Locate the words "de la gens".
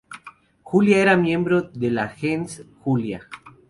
1.61-2.65